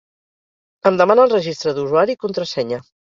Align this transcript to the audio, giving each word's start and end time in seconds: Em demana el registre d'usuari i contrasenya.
Em 0.89 0.95
demana 1.01 1.25
el 1.29 1.31
registre 1.33 1.73
d'usuari 1.81 2.17
i 2.17 2.19
contrasenya. 2.25 2.81